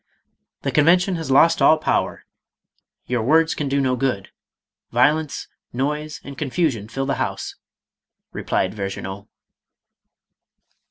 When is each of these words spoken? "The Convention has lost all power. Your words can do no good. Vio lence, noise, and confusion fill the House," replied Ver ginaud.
"The 0.63 0.71
Convention 0.71 1.15
has 1.17 1.29
lost 1.29 1.61
all 1.61 1.77
power. 1.77 2.25
Your 3.05 3.21
words 3.21 3.53
can 3.53 3.69
do 3.69 3.79
no 3.79 3.95
good. 3.95 4.29
Vio 4.91 5.13
lence, 5.13 5.47
noise, 5.73 6.19
and 6.23 6.35
confusion 6.35 6.87
fill 6.87 7.05
the 7.05 7.17
House," 7.21 7.53
replied 8.33 8.73
Ver 8.73 8.89
ginaud. 8.89 9.27